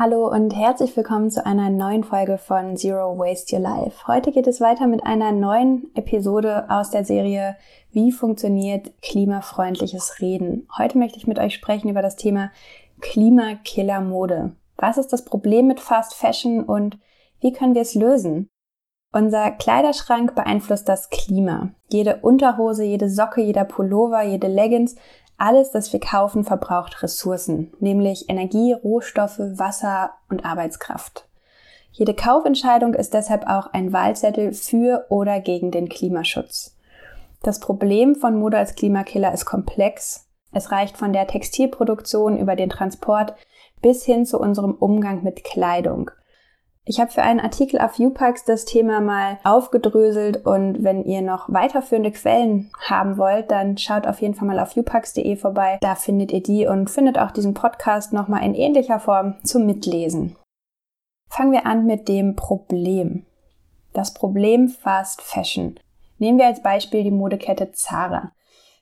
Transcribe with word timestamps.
Hallo 0.00 0.28
und 0.28 0.54
herzlich 0.54 0.96
willkommen 0.96 1.28
zu 1.28 1.44
einer 1.44 1.70
neuen 1.70 2.04
Folge 2.04 2.38
von 2.38 2.76
Zero 2.76 3.18
Waste 3.18 3.56
Your 3.56 3.62
Life. 3.62 4.06
Heute 4.06 4.30
geht 4.30 4.46
es 4.46 4.60
weiter 4.60 4.86
mit 4.86 5.04
einer 5.04 5.32
neuen 5.32 5.90
Episode 5.96 6.70
aus 6.70 6.90
der 6.90 7.04
Serie 7.04 7.56
Wie 7.90 8.12
funktioniert 8.12 8.92
klimafreundliches 9.02 10.20
Reden? 10.20 10.68
Heute 10.78 10.98
möchte 10.98 11.18
ich 11.18 11.26
mit 11.26 11.40
euch 11.40 11.52
sprechen 11.52 11.88
über 11.88 12.00
das 12.00 12.14
Thema 12.14 12.52
Klimakiller 13.00 14.00
Mode. 14.00 14.52
Was 14.76 14.98
ist 14.98 15.12
das 15.12 15.24
Problem 15.24 15.66
mit 15.66 15.80
Fast 15.80 16.14
Fashion 16.14 16.62
und 16.62 16.96
wie 17.40 17.52
können 17.52 17.74
wir 17.74 17.82
es 17.82 17.96
lösen? 17.96 18.48
Unser 19.12 19.50
Kleiderschrank 19.50 20.36
beeinflusst 20.36 20.88
das 20.88 21.10
Klima. 21.10 21.70
Jede 21.90 22.18
Unterhose, 22.22 22.84
jede 22.84 23.10
Socke, 23.10 23.40
jeder 23.40 23.64
Pullover, 23.64 24.22
jede 24.22 24.46
Leggings 24.46 24.94
alles, 25.38 25.70
das 25.70 25.92
wir 25.92 26.00
kaufen, 26.00 26.44
verbraucht 26.44 27.02
Ressourcen, 27.02 27.72
nämlich 27.80 28.28
Energie, 28.28 28.72
Rohstoffe, 28.72 29.38
Wasser 29.38 30.10
und 30.28 30.44
Arbeitskraft. 30.44 31.26
Jede 31.92 32.14
Kaufentscheidung 32.14 32.94
ist 32.94 33.14
deshalb 33.14 33.48
auch 33.48 33.72
ein 33.72 33.92
Wahlzettel 33.92 34.52
für 34.52 35.06
oder 35.08 35.40
gegen 35.40 35.70
den 35.70 35.88
Klimaschutz. 35.88 36.76
Das 37.42 37.60
Problem 37.60 38.16
von 38.16 38.38
Mode 38.38 38.58
als 38.58 38.74
Klimakiller 38.74 39.32
ist 39.32 39.46
komplex. 39.46 40.26
Es 40.52 40.72
reicht 40.72 40.96
von 40.96 41.12
der 41.12 41.26
Textilproduktion 41.26 42.38
über 42.38 42.56
den 42.56 42.70
Transport 42.70 43.34
bis 43.80 44.04
hin 44.04 44.26
zu 44.26 44.40
unserem 44.40 44.74
Umgang 44.74 45.22
mit 45.22 45.44
Kleidung. 45.44 46.10
Ich 46.88 47.00
habe 47.00 47.10
für 47.10 47.20
einen 47.20 47.38
Artikel 47.38 47.78
auf 47.80 48.00
Upax 48.00 48.46
das 48.46 48.64
Thema 48.64 49.02
mal 49.02 49.38
aufgedröselt 49.44 50.46
und 50.46 50.82
wenn 50.82 51.04
ihr 51.04 51.20
noch 51.20 51.52
weiterführende 51.52 52.12
Quellen 52.12 52.70
haben 52.80 53.18
wollt, 53.18 53.50
dann 53.50 53.76
schaut 53.76 54.06
auf 54.06 54.22
jeden 54.22 54.32
Fall 54.32 54.48
mal 54.48 54.58
auf 54.58 54.74
upax.de 54.74 55.36
vorbei. 55.36 55.76
Da 55.82 55.96
findet 55.96 56.32
ihr 56.32 56.42
die 56.42 56.66
und 56.66 56.88
findet 56.88 57.18
auch 57.18 57.30
diesen 57.30 57.52
Podcast 57.52 58.14
nochmal 58.14 58.42
in 58.42 58.54
ähnlicher 58.54 59.00
Form 59.00 59.34
zum 59.44 59.66
Mitlesen. 59.66 60.36
Fangen 61.28 61.52
wir 61.52 61.66
an 61.66 61.84
mit 61.84 62.08
dem 62.08 62.36
Problem. 62.36 63.26
Das 63.92 64.14
Problem 64.14 64.68
Fast 64.68 65.20
Fashion. 65.20 65.78
Nehmen 66.16 66.38
wir 66.38 66.46
als 66.46 66.62
Beispiel 66.62 67.04
die 67.04 67.10
Modekette 67.10 67.70
Zara. 67.72 68.32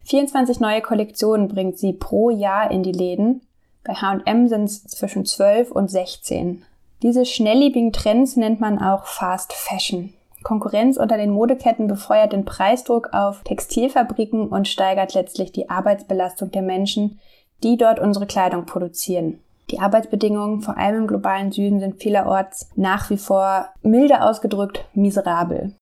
24 0.04 0.60
neue 0.60 0.80
Kollektionen 0.80 1.48
bringt 1.48 1.76
sie 1.76 1.92
pro 1.92 2.30
Jahr 2.30 2.70
in 2.70 2.84
die 2.84 2.92
Läden. 2.92 3.48
Bei 3.82 3.94
H&M 3.94 4.46
sind 4.46 4.66
es 4.66 4.84
zwischen 4.84 5.24
12 5.24 5.72
und 5.72 5.90
16. 5.90 6.64
Diese 7.02 7.26
schnelllebigen 7.26 7.92
Trends 7.92 8.36
nennt 8.36 8.60
man 8.60 8.78
auch 8.78 9.06
Fast 9.06 9.52
Fashion. 9.52 10.14
Konkurrenz 10.42 10.96
unter 10.96 11.16
den 11.16 11.30
Modeketten 11.30 11.88
befeuert 11.88 12.32
den 12.32 12.44
Preisdruck 12.44 13.12
auf 13.12 13.42
Textilfabriken 13.42 14.48
und 14.48 14.68
steigert 14.68 15.12
letztlich 15.14 15.52
die 15.52 15.68
Arbeitsbelastung 15.68 16.50
der 16.52 16.62
Menschen, 16.62 17.18
die 17.62 17.76
dort 17.76 17.98
unsere 17.98 18.26
Kleidung 18.26 18.64
produzieren. 18.64 19.40
Die 19.70 19.80
Arbeitsbedingungen, 19.80 20.62
vor 20.62 20.78
allem 20.78 21.02
im 21.02 21.06
globalen 21.08 21.50
Süden, 21.50 21.80
sind 21.80 22.00
vielerorts 22.00 22.70
nach 22.76 23.10
wie 23.10 23.16
vor 23.16 23.66
milde 23.82 24.22
ausgedrückt 24.22 24.84
miserabel. 24.94 25.74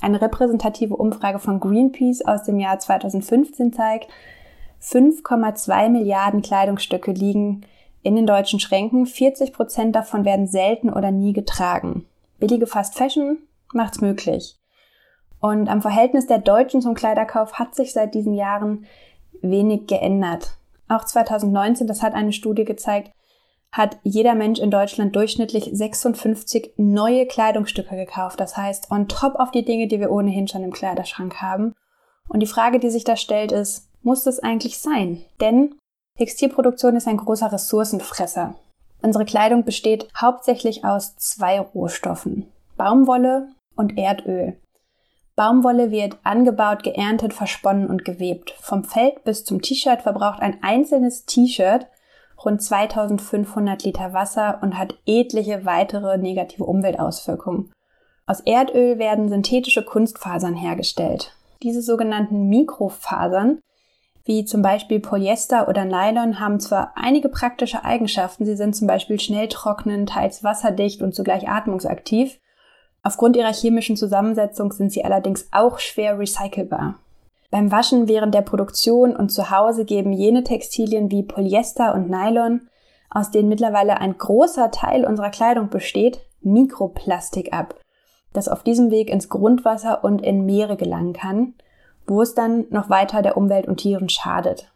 Eine 0.00 0.22
repräsentative 0.22 0.96
Umfrage 0.96 1.38
von 1.38 1.58
Greenpeace 1.58 2.24
aus 2.24 2.44
dem 2.44 2.58
Jahr 2.60 2.78
2015 2.78 3.72
zeigt, 3.72 4.08
5,2 4.80 5.88
Milliarden 5.88 6.42
Kleidungsstücke 6.42 7.12
liegen 7.12 7.62
in 8.02 8.16
den 8.16 8.26
deutschen 8.26 8.60
Schränken. 8.60 9.06
40 9.06 9.52
Prozent 9.52 9.94
davon 9.96 10.24
werden 10.24 10.46
selten 10.46 10.90
oder 10.90 11.10
nie 11.10 11.32
getragen. 11.32 12.06
Billige 12.38 12.66
Fast 12.66 12.96
Fashion 12.96 13.38
macht's 13.72 14.00
möglich. 14.00 14.56
Und 15.40 15.68
am 15.68 15.82
Verhältnis 15.82 16.26
der 16.26 16.38
Deutschen 16.38 16.82
zum 16.82 16.94
Kleiderkauf 16.94 17.54
hat 17.54 17.74
sich 17.74 17.92
seit 17.92 18.14
diesen 18.14 18.34
Jahren 18.34 18.86
wenig 19.40 19.86
geändert. 19.86 20.56
Auch 20.88 21.04
2019, 21.04 21.86
das 21.86 22.02
hat 22.02 22.14
eine 22.14 22.32
Studie 22.32 22.64
gezeigt, 22.64 23.12
hat 23.72 23.98
jeder 24.02 24.34
Mensch 24.34 24.60
in 24.60 24.70
Deutschland 24.70 25.16
durchschnittlich 25.16 25.70
56 25.72 26.74
neue 26.76 27.26
Kleidungsstücke 27.26 27.96
gekauft. 27.96 28.38
Das 28.38 28.56
heißt, 28.56 28.90
on 28.90 29.08
top 29.08 29.36
auf 29.36 29.50
die 29.50 29.64
Dinge, 29.64 29.88
die 29.88 29.98
wir 29.98 30.10
ohnehin 30.10 30.46
schon 30.46 30.62
im 30.62 30.72
Kleiderschrank 30.72 31.40
haben. 31.40 31.72
Und 32.28 32.40
die 32.40 32.46
Frage, 32.46 32.78
die 32.78 32.90
sich 32.90 33.04
da 33.04 33.16
stellt, 33.16 33.50
ist, 33.50 33.88
muss 34.02 34.24
das 34.24 34.40
eigentlich 34.40 34.78
sein? 34.78 35.24
Denn 35.40 35.74
Textilproduktion 36.18 36.96
ist 36.96 37.08
ein 37.08 37.16
großer 37.16 37.50
Ressourcenfresser. 37.50 38.54
Unsere 39.02 39.24
Kleidung 39.24 39.64
besteht 39.64 40.08
hauptsächlich 40.16 40.84
aus 40.84 41.16
zwei 41.16 41.58
Rohstoffen. 41.60 42.52
Baumwolle 42.76 43.48
und 43.74 43.98
Erdöl. 43.98 44.56
Baumwolle 45.34 45.90
wird 45.90 46.18
angebaut, 46.24 46.82
geerntet, 46.82 47.32
versponnen 47.32 47.88
und 47.88 48.04
gewebt. 48.04 48.54
Vom 48.60 48.84
Feld 48.84 49.24
bis 49.24 49.44
zum 49.44 49.62
T-Shirt 49.62 50.02
verbraucht 50.02 50.40
ein 50.40 50.62
einzelnes 50.62 51.24
T-Shirt 51.24 51.86
rund 52.44 52.62
2500 52.62 53.84
Liter 53.84 54.12
Wasser 54.12 54.58
und 54.62 54.78
hat 54.78 54.94
etliche 55.06 55.64
weitere 55.64 56.18
negative 56.18 56.64
Umweltauswirkungen. 56.64 57.72
Aus 58.26 58.40
Erdöl 58.40 58.98
werden 58.98 59.28
synthetische 59.28 59.84
Kunstfasern 59.84 60.54
hergestellt. 60.54 61.34
Diese 61.62 61.82
sogenannten 61.82 62.48
Mikrofasern 62.48 63.60
wie 64.24 64.44
zum 64.44 64.62
Beispiel 64.62 65.00
Polyester 65.00 65.68
oder 65.68 65.84
Nylon, 65.84 66.38
haben 66.38 66.60
zwar 66.60 66.92
einige 66.94 67.28
praktische 67.28 67.84
Eigenschaften, 67.84 68.44
sie 68.44 68.56
sind 68.56 68.76
zum 68.76 68.86
Beispiel 68.86 69.18
schnell 69.18 69.48
trocknen, 69.48 70.06
teils 70.06 70.44
wasserdicht 70.44 71.02
und 71.02 71.14
zugleich 71.14 71.48
atmungsaktiv. 71.48 72.38
Aufgrund 73.02 73.36
ihrer 73.36 73.52
chemischen 73.52 73.96
Zusammensetzung 73.96 74.72
sind 74.72 74.92
sie 74.92 75.04
allerdings 75.04 75.48
auch 75.50 75.80
schwer 75.80 76.18
recycelbar. 76.18 77.00
Beim 77.50 77.72
Waschen 77.72 78.08
während 78.08 78.34
der 78.34 78.42
Produktion 78.42 79.16
und 79.16 79.30
zu 79.30 79.50
Hause 79.50 79.84
geben 79.84 80.12
jene 80.12 80.44
Textilien 80.44 81.10
wie 81.10 81.24
Polyester 81.24 81.94
und 81.94 82.08
Nylon, 82.08 82.68
aus 83.10 83.30
denen 83.30 83.48
mittlerweile 83.48 84.00
ein 84.00 84.16
großer 84.16 84.70
Teil 84.70 85.04
unserer 85.04 85.30
Kleidung 85.30 85.68
besteht, 85.68 86.20
Mikroplastik 86.40 87.52
ab, 87.52 87.74
das 88.32 88.48
auf 88.48 88.62
diesem 88.62 88.90
Weg 88.90 89.10
ins 89.10 89.28
Grundwasser 89.28 90.02
und 90.04 90.22
in 90.22 90.46
Meere 90.46 90.76
gelangen 90.76 91.12
kann 91.12 91.54
wo 92.06 92.22
es 92.22 92.34
dann 92.34 92.66
noch 92.70 92.90
weiter 92.90 93.22
der 93.22 93.36
Umwelt 93.36 93.68
und 93.68 93.78
Tieren 93.78 94.08
schadet. 94.08 94.72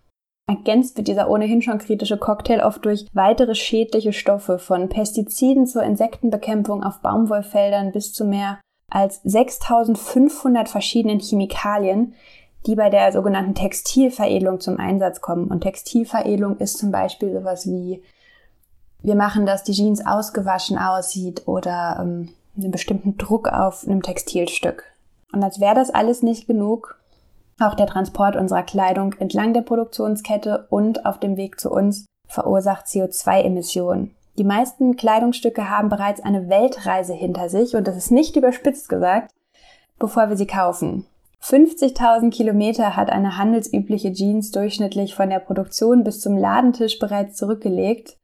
Ergänzt 0.48 0.96
wird 0.96 1.08
dieser 1.08 1.28
ohnehin 1.28 1.60
schon 1.60 1.78
kritische 1.78 2.18
Cocktail 2.18 2.64
oft 2.64 2.84
durch 2.84 3.06
weitere 3.12 3.56
schädliche 3.56 4.12
Stoffe 4.12 4.58
von 4.60 4.88
Pestiziden 4.88 5.66
zur 5.66 5.82
Insektenbekämpfung 5.82 6.84
auf 6.84 7.00
Baumwollfeldern 7.00 7.90
bis 7.90 8.12
zu 8.12 8.24
mehr 8.24 8.60
als 8.88 9.20
6500 9.24 10.68
verschiedenen 10.68 11.18
Chemikalien, 11.18 12.14
die 12.66 12.76
bei 12.76 12.90
der 12.90 13.10
sogenannten 13.12 13.56
Textilveredelung 13.56 14.60
zum 14.60 14.78
Einsatz 14.78 15.20
kommen. 15.20 15.48
Und 15.48 15.62
Textilveredelung 15.62 16.58
ist 16.58 16.78
zum 16.78 16.92
Beispiel 16.92 17.32
sowas 17.32 17.66
wie, 17.66 18.02
wir 19.02 19.16
machen, 19.16 19.46
dass 19.46 19.64
die 19.64 19.72
Jeans 19.72 20.06
ausgewaschen 20.06 20.78
aussieht 20.78 21.42
oder 21.46 21.98
ähm, 22.00 22.28
einen 22.56 22.70
bestimmten 22.70 23.18
Druck 23.18 23.48
auf 23.48 23.84
einem 23.84 24.02
Textilstück. 24.02 24.84
Und 25.32 25.42
als 25.42 25.60
wäre 25.60 25.74
das 25.74 25.90
alles 25.90 26.22
nicht 26.22 26.46
genug, 26.46 26.98
auch 27.60 27.74
der 27.74 27.86
Transport 27.86 28.36
unserer 28.36 28.62
Kleidung 28.62 29.14
entlang 29.18 29.54
der 29.54 29.62
Produktionskette 29.62 30.66
und 30.70 31.06
auf 31.06 31.18
dem 31.18 31.36
Weg 31.36 31.58
zu 31.58 31.70
uns 31.70 32.06
verursacht 32.26 32.86
CO2-Emissionen. 32.86 34.14
Die 34.38 34.44
meisten 34.44 34.96
Kleidungsstücke 34.96 35.70
haben 35.70 35.88
bereits 35.88 36.20
eine 36.20 36.48
Weltreise 36.48 37.14
hinter 37.14 37.48
sich 37.48 37.74
und 37.74 37.86
das 37.86 37.96
ist 37.96 38.10
nicht 38.10 38.36
überspitzt 38.36 38.88
gesagt, 38.88 39.30
bevor 39.98 40.28
wir 40.28 40.36
sie 40.36 40.46
kaufen. 40.46 41.06
50.000 41.42 42.30
Kilometer 42.30 42.96
hat 42.96 43.08
eine 43.08 43.38
handelsübliche 43.38 44.12
Jeans 44.12 44.50
durchschnittlich 44.50 45.14
von 45.14 45.30
der 45.30 45.38
Produktion 45.38 46.02
bis 46.04 46.20
zum 46.20 46.36
Ladentisch 46.36 46.98
bereits 46.98 47.36
zurückgelegt. 47.36 48.18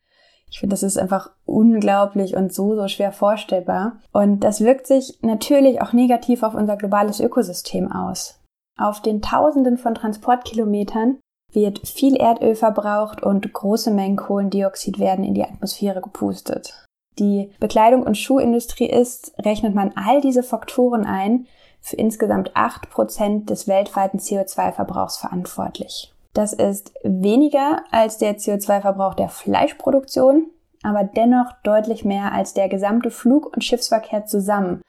Ich 0.50 0.60
finde, 0.60 0.74
das 0.74 0.82
ist 0.82 0.98
einfach 0.98 1.30
unglaublich 1.46 2.36
und 2.36 2.52
so, 2.52 2.74
so 2.74 2.88
schwer 2.88 3.12
vorstellbar. 3.12 4.00
Und 4.12 4.40
das 4.40 4.60
wirkt 4.60 4.86
sich 4.86 5.18
natürlich 5.22 5.80
auch 5.80 5.94
negativ 5.94 6.42
auf 6.42 6.54
unser 6.54 6.76
globales 6.76 7.20
Ökosystem 7.20 7.90
aus. 7.90 8.41
Auf 8.78 9.02
den 9.02 9.22
Tausenden 9.22 9.76
von 9.76 9.94
Transportkilometern 9.94 11.18
wird 11.52 11.86
viel 11.86 12.16
Erdöl 12.16 12.54
verbraucht 12.54 13.22
und 13.22 13.52
große 13.52 13.90
Mengen 13.90 14.16
Kohlendioxid 14.16 14.98
werden 14.98 15.24
in 15.24 15.34
die 15.34 15.44
Atmosphäre 15.44 16.00
gepustet. 16.00 16.86
Die 17.18 17.50
Bekleidung- 17.60 18.04
und 18.04 18.16
Schuhindustrie 18.16 18.88
ist, 18.88 19.34
rechnet 19.38 19.74
man 19.74 19.92
all 19.94 20.20
diese 20.22 20.42
Faktoren 20.42 21.04
ein, 21.04 21.46
für 21.80 21.96
insgesamt 21.96 22.52
acht 22.54 22.90
Prozent 22.90 23.50
des 23.50 23.68
weltweiten 23.68 24.18
CO2-Verbrauchs 24.18 25.18
verantwortlich. 25.18 26.14
Das 26.32 26.52
ist 26.52 26.94
weniger 27.02 27.82
als 27.90 28.18
der 28.18 28.38
CO2-Verbrauch 28.38 29.14
der 29.14 29.28
Fleischproduktion, 29.28 30.46
aber 30.82 31.04
dennoch 31.04 31.52
deutlich 31.64 32.04
mehr 32.04 32.32
als 32.32 32.54
der 32.54 32.68
gesamte 32.68 33.10
Flug- 33.10 33.52
und 33.52 33.62
Schiffsverkehr 33.62 34.24
zusammen, 34.26 34.80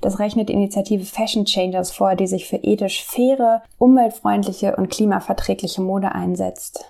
das 0.00 0.18
rechnet 0.18 0.48
die 0.48 0.54
Initiative 0.54 1.04
Fashion 1.04 1.44
Changers 1.44 1.92
vor, 1.92 2.14
die 2.14 2.26
sich 2.26 2.48
für 2.48 2.56
ethisch 2.56 3.04
faire, 3.04 3.62
umweltfreundliche 3.78 4.76
und 4.76 4.90
klimaverträgliche 4.90 5.82
Mode 5.82 6.12
einsetzt. 6.12 6.84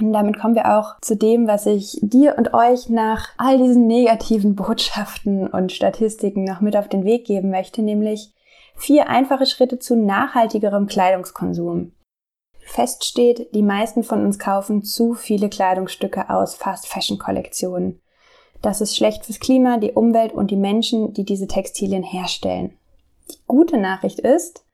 Und 0.00 0.12
damit 0.12 0.38
kommen 0.38 0.54
wir 0.54 0.78
auch 0.78 0.98
zu 1.00 1.16
dem, 1.16 1.46
was 1.46 1.66
ich 1.66 1.98
dir 2.00 2.36
und 2.38 2.54
euch 2.54 2.88
nach 2.88 3.28
all 3.36 3.58
diesen 3.58 3.86
negativen 3.86 4.54
Botschaften 4.54 5.46
und 5.46 5.72
Statistiken 5.72 6.44
noch 6.44 6.60
mit 6.60 6.76
auf 6.76 6.88
den 6.88 7.04
Weg 7.04 7.26
geben 7.26 7.50
möchte, 7.50 7.82
nämlich 7.82 8.32
vier 8.76 9.10
einfache 9.10 9.46
Schritte 9.46 9.78
zu 9.78 9.96
nachhaltigerem 9.96 10.86
Kleidungskonsum. 10.86 11.92
Fest 12.60 13.04
steht, 13.04 13.54
die 13.54 13.62
meisten 13.62 14.04
von 14.04 14.24
uns 14.24 14.38
kaufen 14.38 14.82
zu 14.82 15.14
viele 15.14 15.48
Kleidungsstücke 15.48 16.30
aus 16.30 16.54
Fast 16.54 16.86
Fashion 16.86 17.18
Kollektionen. 17.18 18.00
Das 18.62 18.80
ist 18.80 18.96
schlecht 18.96 19.24
fürs 19.24 19.40
Klima, 19.40 19.78
die 19.78 19.92
Umwelt 19.92 20.32
und 20.32 20.50
die 20.50 20.56
Menschen, 20.56 21.14
die 21.14 21.24
diese 21.24 21.46
Textilien 21.46 22.02
herstellen. 22.02 22.76
Die 23.30 23.38
gute 23.46 23.78
Nachricht 23.78 24.20
ist, 24.20 24.64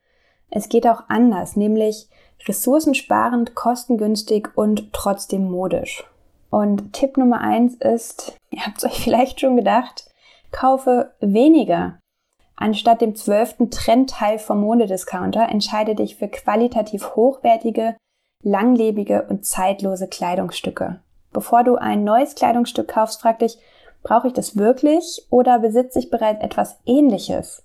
es 0.51 0.69
geht 0.69 0.87
auch 0.87 1.05
anders, 1.09 1.57
nämlich 1.57 2.09
ressourcensparend, 2.47 3.55
kostengünstig 3.55 4.49
und 4.57 4.93
trotzdem 4.93 5.51
modisch. 5.51 6.05
Und 6.51 6.93
Tipp 6.93 7.17
Nummer 7.17 7.41
eins 7.41 7.75
ist, 7.75 8.37
ihr 8.51 8.65
habt 8.65 8.79
es 8.79 8.85
euch 8.85 8.99
vielleicht 9.05 9.41
schon 9.41 9.57
gedacht, 9.57 10.11
kaufe 10.53 11.13
weniger. 11.21 11.99
Anstatt 12.57 13.03
dem 13.03 13.15
zwölften 13.15 13.71
Trendteil 13.71 14.39
vom 14.39 14.61
Modediscounter 14.61 15.49
entscheide 15.49 15.95
dich 15.95 16.17
für 16.17 16.29
qualitativ 16.29 17.15
hochwertige, 17.15 17.97
langlebige 18.43 19.27
und 19.29 19.45
zeitlose 19.45 20.09
Kleidungsstücke. 20.09 21.01
Bevor 21.33 21.65
du 21.65 21.77
ein 21.77 22.05
neues 22.05 22.35
Kleidungsstück 22.35 22.89
kaufst, 22.89 23.21
frag 23.21 23.41
dich, 23.41 23.59
brauche 24.07 24.29
ich 24.29 24.33
das 24.33 24.57
wirklich 24.57 25.27
oder 25.31 25.59
besitze 25.59 25.99
ich 25.99 26.11
bereits 26.11 26.43
etwas 26.43 26.79
ähnliches? 26.87 27.65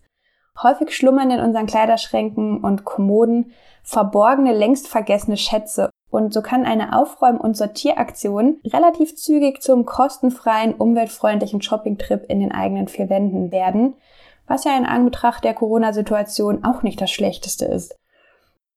Häufig 0.62 0.96
schlummern 0.96 1.30
in 1.30 1.40
unseren 1.40 1.68
Kleiderschränken 1.68 2.64
und 2.64 2.84
Kommoden 2.84 3.52
verborgene, 3.84 4.52
längst 4.52 4.88
vergessene 4.88 5.38
Schätze 5.38 5.92
und 6.10 6.34
so 6.34 6.42
kann 6.42 6.66
eine 6.66 6.98
Aufräum- 6.98 7.40
und 7.40 7.56
Sortieraktion 7.56 8.60
relativ 8.66 9.16
zügig 9.16 9.62
zum 9.62 9.86
kostenfreien, 9.86 10.74
umweltfreundlichen 10.74 11.62
Shoppingtrip 11.62 12.26
in 12.28 12.40
den 12.40 12.52
eigenen 12.52 12.88
vier 12.88 13.10
Wänden 13.10 13.52
werden, 13.52 13.94
was 14.48 14.64
ja 14.64 14.76
in 14.76 14.86
Anbetracht 14.86 15.44
der 15.44 15.54
Corona-Situation 15.54 16.64
auch 16.64 16.82
nicht 16.82 17.00
das 17.00 17.12
Schlechteste 17.12 17.66
ist. 17.66 17.96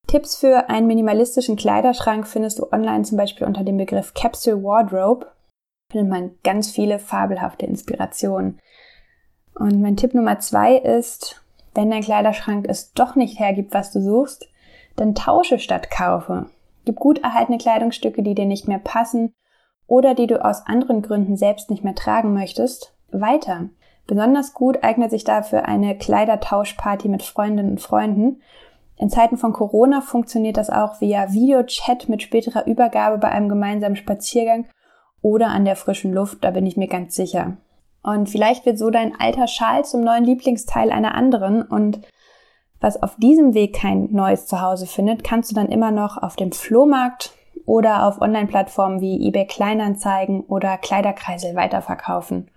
Tipps 0.07 0.37
für 0.37 0.69
einen 0.69 0.87
minimalistischen 0.87 1.57
Kleiderschrank 1.57 2.27
findest 2.29 2.59
du 2.59 2.71
online 2.71 3.05
zum 3.05 3.17
Beispiel 3.17 3.47
unter 3.47 3.65
dem 3.65 3.79
Begriff 3.79 4.13
Capsule 4.13 4.63
Wardrobe. 4.63 5.27
Findet 5.95 6.11
man 6.11 6.33
ganz 6.43 6.73
viele 6.73 6.99
fabelhafte 6.99 7.67
Inspirationen. 7.67 8.59
Und 9.55 9.81
mein 9.81 9.97
Tipp 9.97 10.13
Nummer 10.13 10.41
zwei 10.41 10.75
ist, 10.75 11.41
wenn 11.73 11.89
dein 11.89 12.03
Kleiderschrank 12.03 12.67
es 12.69 12.93
doch 12.95 13.15
nicht 13.15 13.39
hergibt, 13.39 13.73
was 13.75 13.93
du 13.93 14.01
suchst, 14.01 14.49
dann 14.97 15.15
tausche 15.15 15.61
statt 15.61 15.93
kaufe. 15.93 16.47
Gib 16.85 16.97
gut 16.97 17.21
erhaltene 17.23 17.59
Kleidungsstücke, 17.59 18.25
die 18.25 18.35
dir 18.35 18.47
nicht 18.47 18.67
mehr 18.67 18.81
passen 18.81 19.35
oder 19.87 20.17
die 20.17 20.27
du 20.27 20.45
aus 20.45 20.67
anderen 20.67 21.01
Gründen 21.01 21.37
selbst 21.37 21.71
nicht 21.71 21.85
mehr 21.85 21.95
tragen 21.95 22.35
möchtest, 22.35 22.93
weiter. 23.13 23.69
Besonders 24.09 24.53
gut 24.53 24.83
eignet 24.83 25.13
sich 25.13 25.23
dafür 25.23 25.69
eine 25.69 25.97
Kleidertauschparty 25.97 27.07
mit 27.07 27.23
Freundinnen 27.23 27.71
und 27.71 27.81
Freunden. 27.81 28.43
In 28.97 29.11
Zeiten 29.11 29.37
von 29.37 29.53
Corona 29.53 30.01
funktioniert 30.01 30.57
das 30.57 30.71
auch 30.71 31.01
via 31.01 31.33
Videochat 31.33 32.09
mit 32.09 32.21
späterer 32.21 32.67
Übergabe 32.67 33.19
bei 33.19 33.29
einem 33.29 33.49
gemeinsamen 33.49 33.95
Spaziergang 33.95 34.67
oder 35.25 35.49
an 35.49 35.65
der 35.65 35.75
frischen 35.75 36.13
Luft, 36.13 36.45
da 36.45 36.51
bin 36.51 36.67
ich 36.67 36.77
mir 36.77 36.87
ganz 36.87 37.17
sicher. 37.17 37.57
Und 38.03 38.29
vielleicht 38.29 38.67
wird 38.67 38.79
so 38.79 38.91
dein 38.91 39.19
alter 39.19 39.47
Schal 39.47 39.83
zum 39.85 40.03
neuen 40.03 40.25
Lieblingsteil 40.25 40.93
einer 40.93 41.15
anderen 41.15 41.63
und 41.63 42.01
was 42.79 43.03
auf 43.03 43.17
diesem 43.17 43.55
Weg 43.55 43.75
kein 43.75 44.13
neues 44.13 44.47
Zuhause 44.47 44.87
findet, 44.87 45.25
kannst 45.25 45.51
du 45.51 45.55
dann 45.55 45.71
immer 45.71 45.91
noch 45.91 46.23
auf 46.23 46.37
dem 46.37 46.53
Flohmarkt 46.53 47.33
oder 47.65 48.07
auf 48.07 48.21
Online-Plattformen 48.21 49.01
wie 49.01 49.27
eBay 49.27 49.47
Kleinanzeigen 49.47 50.43
oder 50.43 50.77
Kleiderkreisel 50.77 51.57
weiterverkaufen. 51.57 52.51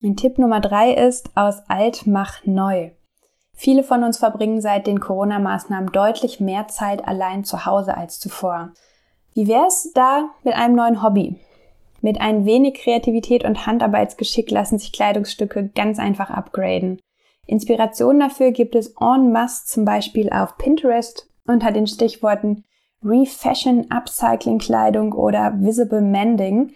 Mein 0.00 0.16
Tipp 0.16 0.38
Nummer 0.38 0.60
drei 0.60 0.94
ist, 0.94 1.28
aus 1.34 1.62
alt 1.68 2.06
mach 2.06 2.42
neu. 2.46 2.92
Viele 3.52 3.82
von 3.82 4.02
uns 4.02 4.16
verbringen 4.16 4.62
seit 4.62 4.86
den 4.86 5.00
Corona-Maßnahmen 5.00 5.92
deutlich 5.92 6.40
mehr 6.40 6.68
Zeit 6.68 7.06
allein 7.06 7.44
zu 7.44 7.66
Hause 7.66 7.94
als 7.94 8.18
zuvor. 8.18 8.72
Wie 9.34 9.46
wär's 9.46 9.90
da 9.92 10.30
mit 10.42 10.54
einem 10.54 10.76
neuen 10.76 11.02
Hobby? 11.02 11.38
Mit 12.06 12.20
ein 12.20 12.46
wenig 12.46 12.74
Kreativität 12.74 13.44
und 13.44 13.66
Handarbeitsgeschick 13.66 14.48
lassen 14.52 14.78
sich 14.78 14.92
Kleidungsstücke 14.92 15.72
ganz 15.74 15.98
einfach 15.98 16.30
upgraden. 16.30 17.00
Inspiration 17.46 18.20
dafür 18.20 18.52
gibt 18.52 18.76
es 18.76 18.94
en 19.00 19.32
masse 19.32 19.66
zum 19.66 19.84
Beispiel 19.84 20.30
auf 20.30 20.56
Pinterest 20.56 21.28
unter 21.48 21.72
den 21.72 21.88
Stichworten 21.88 22.62
Refashion, 23.02 23.90
Upcycling 23.90 24.58
Kleidung 24.58 25.14
oder 25.14 25.54
Visible 25.58 26.00
Mending. 26.00 26.74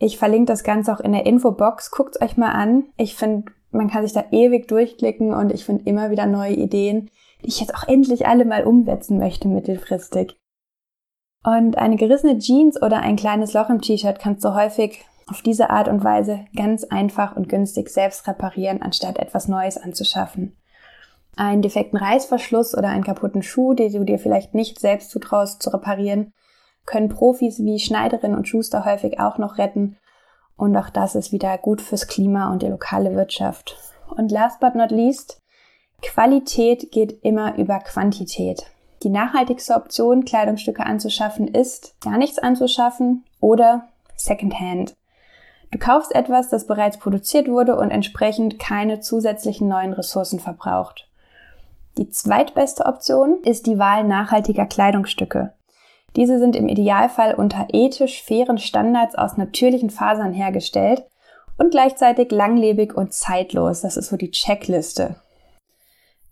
Ich 0.00 0.18
verlinke 0.18 0.46
das 0.46 0.64
Ganze 0.64 0.92
auch 0.92 0.98
in 0.98 1.12
der 1.12 1.24
Infobox. 1.24 1.92
Guckt 1.92 2.20
euch 2.20 2.36
mal 2.36 2.50
an. 2.50 2.86
Ich 2.96 3.14
finde, 3.14 3.52
man 3.70 3.88
kann 3.88 4.02
sich 4.02 4.12
da 4.12 4.24
ewig 4.32 4.66
durchklicken 4.66 5.34
und 5.34 5.52
ich 5.52 5.64
finde 5.64 5.84
immer 5.88 6.10
wieder 6.10 6.26
neue 6.26 6.54
Ideen, 6.54 7.10
die 7.44 7.50
ich 7.50 7.60
jetzt 7.60 7.76
auch 7.76 7.86
endlich 7.86 8.26
alle 8.26 8.44
mal 8.44 8.64
umsetzen 8.64 9.18
möchte 9.18 9.46
mittelfristig. 9.46 10.36
Und 11.44 11.78
eine 11.78 11.96
gerissene 11.96 12.38
Jeans 12.38 12.80
oder 12.80 13.00
ein 13.00 13.16
kleines 13.16 13.52
Loch 13.52 13.70
im 13.70 13.80
T-Shirt 13.80 14.18
kannst 14.18 14.44
du 14.44 14.54
häufig 14.54 15.04
auf 15.28 15.42
diese 15.42 15.70
Art 15.70 15.88
und 15.88 16.02
Weise 16.02 16.46
ganz 16.56 16.84
einfach 16.84 17.36
und 17.36 17.48
günstig 17.48 17.90
selbst 17.90 18.26
reparieren, 18.26 18.82
anstatt 18.82 19.18
etwas 19.18 19.46
Neues 19.46 19.76
anzuschaffen. 19.76 20.56
Einen 21.36 21.62
defekten 21.62 21.98
Reißverschluss 21.98 22.76
oder 22.76 22.88
einen 22.88 23.04
kaputten 23.04 23.42
Schuh, 23.42 23.74
den 23.74 23.92
du 23.92 24.04
dir 24.04 24.18
vielleicht 24.18 24.54
nicht 24.54 24.80
selbst 24.80 25.10
zutraust 25.10 25.62
zu 25.62 25.70
reparieren, 25.70 26.32
können 26.84 27.10
Profis 27.10 27.60
wie 27.60 27.78
Schneiderin 27.78 28.34
und 28.34 28.48
Schuster 28.48 28.84
häufig 28.84 29.20
auch 29.20 29.38
noch 29.38 29.58
retten. 29.58 29.96
Und 30.56 30.76
auch 30.76 30.90
das 30.90 31.14
ist 31.14 31.30
wieder 31.30 31.56
gut 31.58 31.80
fürs 31.80 32.08
Klima 32.08 32.50
und 32.50 32.62
die 32.62 32.68
lokale 32.68 33.14
Wirtschaft. 33.14 33.76
Und 34.16 34.32
last 34.32 34.58
but 34.58 34.74
not 34.74 34.90
least, 34.90 35.40
Qualität 36.02 36.90
geht 36.90 37.22
immer 37.22 37.56
über 37.58 37.78
Quantität. 37.80 38.66
Die 39.02 39.10
nachhaltigste 39.10 39.74
Option, 39.74 40.24
Kleidungsstücke 40.24 40.84
anzuschaffen, 40.84 41.48
ist, 41.48 41.94
gar 42.00 42.18
nichts 42.18 42.38
anzuschaffen 42.38 43.24
oder 43.40 43.88
Secondhand. 44.16 44.96
Du 45.70 45.78
kaufst 45.78 46.14
etwas, 46.14 46.48
das 46.48 46.66
bereits 46.66 46.98
produziert 46.98 47.48
wurde 47.48 47.76
und 47.76 47.90
entsprechend 47.90 48.58
keine 48.58 49.00
zusätzlichen 49.00 49.68
neuen 49.68 49.92
Ressourcen 49.92 50.40
verbraucht. 50.40 51.08
Die 51.98 52.10
zweitbeste 52.10 52.86
Option 52.86 53.38
ist 53.42 53.66
die 53.66 53.78
Wahl 53.78 54.04
nachhaltiger 54.04 54.66
Kleidungsstücke. 54.66 55.52
Diese 56.16 56.38
sind 56.38 56.56
im 56.56 56.68
Idealfall 56.68 57.34
unter 57.34 57.66
ethisch 57.72 58.22
fairen 58.22 58.58
Standards 58.58 59.14
aus 59.14 59.36
natürlichen 59.36 59.90
Fasern 59.90 60.32
hergestellt 60.32 61.04
und 61.58 61.70
gleichzeitig 61.70 62.30
langlebig 62.30 62.94
und 62.96 63.12
zeitlos. 63.12 63.82
Das 63.82 63.96
ist 63.96 64.08
so 64.08 64.16
die 64.16 64.30
Checkliste. 64.30 65.16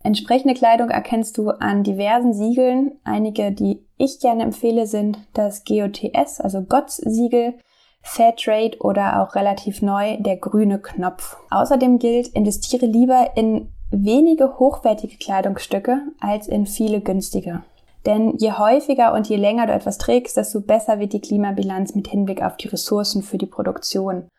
Entsprechende 0.03 0.53
Kleidung 0.53 0.89
erkennst 0.89 1.37
du 1.37 1.49
an 1.49 1.83
diversen 1.83 2.33
Siegeln. 2.33 2.93
Einige, 3.03 3.51
die 3.51 3.85
ich 3.97 4.19
gerne 4.19 4.43
empfehle, 4.43 4.87
sind 4.87 5.17
das 5.33 5.65
GOTS, 5.65 6.39
also 6.39 6.61
GOTS-Siegel, 6.61 7.55
Fairtrade 8.01 8.77
oder 8.79 9.21
auch 9.21 9.35
relativ 9.35 9.81
neu 9.81 10.17
der 10.17 10.37
grüne 10.37 10.79
Knopf. 10.79 11.37
Außerdem 11.49 11.99
gilt, 11.99 12.29
investiere 12.29 12.85
lieber 12.85 13.31
in 13.35 13.69
wenige 13.91 14.59
hochwertige 14.59 15.17
Kleidungsstücke 15.17 16.01
als 16.19 16.47
in 16.47 16.65
viele 16.65 17.01
günstige. 17.01 17.63
Denn 18.05 18.37
je 18.37 18.53
häufiger 18.53 19.13
und 19.13 19.27
je 19.27 19.35
länger 19.35 19.67
du 19.67 19.73
etwas 19.73 19.97
trägst, 19.97 20.37
desto 20.37 20.61
besser 20.61 20.99
wird 20.99 21.11
die 21.11 21.19
Klimabilanz 21.19 21.93
mit 21.95 22.07
Hinblick 22.07 22.41
auf 22.41 22.55
die 22.55 22.69
Ressourcen 22.69 23.21
für 23.21 23.37
die 23.37 23.45
Produktion. 23.45 24.29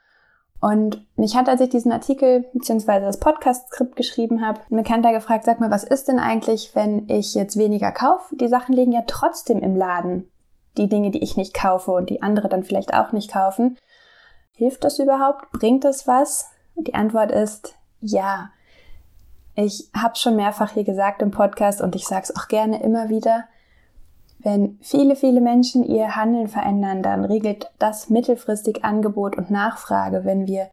Und 0.60 1.06
mich 1.16 1.36
hat, 1.36 1.48
als 1.48 1.60
ich 1.60 1.68
diesen 1.68 1.92
Artikel 1.92 2.46
bzw. 2.52 3.00
das 3.00 3.20
Podcast-Skript 3.20 3.94
geschrieben 3.94 4.44
habe, 4.44 4.60
ein 4.70 4.76
Bekannter 4.76 5.12
gefragt, 5.12 5.44
sag 5.44 5.60
mal, 5.60 5.70
was 5.70 5.84
ist 5.84 6.08
denn 6.08 6.18
eigentlich, 6.18 6.74
wenn 6.74 7.08
ich 7.08 7.34
jetzt 7.34 7.56
weniger 7.56 7.92
kaufe? 7.92 8.34
Die 8.36 8.48
Sachen 8.48 8.74
liegen 8.74 8.92
ja 8.92 9.02
trotzdem 9.06 9.60
im 9.60 9.76
Laden 9.76 10.28
die 10.76 10.88
Dinge, 10.88 11.10
die 11.10 11.22
ich 11.22 11.36
nicht 11.36 11.54
kaufe 11.54 11.92
und 11.92 12.10
die 12.10 12.22
andere 12.22 12.48
dann 12.48 12.64
vielleicht 12.64 12.94
auch 12.94 13.12
nicht 13.12 13.30
kaufen. 13.30 13.76
Hilft 14.52 14.84
das 14.84 14.98
überhaupt? 14.98 15.50
Bringt 15.52 15.84
das 15.84 16.06
was? 16.06 16.50
Die 16.76 16.94
Antwort 16.94 17.30
ist 17.30 17.74
ja. 18.00 18.50
Ich 19.54 19.90
habe 19.94 20.16
schon 20.16 20.36
mehrfach 20.36 20.72
hier 20.72 20.84
gesagt 20.84 21.22
im 21.22 21.30
Podcast 21.30 21.80
und 21.80 21.96
ich 21.96 22.06
sage 22.06 22.22
es 22.22 22.36
auch 22.36 22.48
gerne 22.48 22.82
immer 22.82 23.08
wieder. 23.08 23.44
Wenn 24.40 24.78
viele, 24.80 25.16
viele 25.16 25.40
Menschen 25.40 25.84
ihr 25.84 26.14
Handeln 26.14 26.48
verändern, 26.48 27.02
dann 27.02 27.24
regelt 27.24 27.70
das 27.78 28.08
mittelfristig 28.08 28.84
Angebot 28.84 29.36
und 29.36 29.50
Nachfrage. 29.50 30.24
Wenn 30.24 30.46
wir 30.46 30.68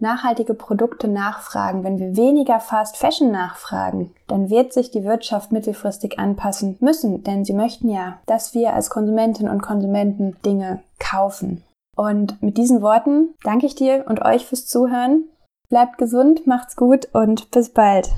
nachhaltige 0.00 0.54
Produkte 0.54 1.08
nachfragen, 1.08 1.84
wenn 1.84 1.98
wir 1.98 2.16
weniger 2.16 2.60
Fast 2.60 2.96
Fashion 2.96 3.30
nachfragen, 3.30 4.14
dann 4.26 4.50
wird 4.50 4.72
sich 4.72 4.90
die 4.90 5.04
Wirtschaft 5.04 5.52
mittelfristig 5.52 6.18
anpassen 6.18 6.76
müssen, 6.80 7.22
denn 7.22 7.44
sie 7.44 7.52
möchten 7.52 7.90
ja, 7.90 8.18
dass 8.26 8.54
wir 8.54 8.72
als 8.74 8.90
Konsumentinnen 8.90 9.52
und 9.52 9.62
Konsumenten 9.62 10.36
Dinge 10.44 10.82
kaufen. 10.98 11.62
Und 11.96 12.42
mit 12.42 12.56
diesen 12.56 12.80
Worten 12.80 13.34
danke 13.44 13.66
ich 13.66 13.74
dir 13.74 14.04
und 14.08 14.22
euch 14.22 14.46
fürs 14.46 14.66
Zuhören. 14.66 15.24
Bleibt 15.68 15.98
gesund, 15.98 16.46
macht's 16.46 16.76
gut 16.76 17.08
und 17.12 17.50
bis 17.50 17.68
bald. 17.68 18.08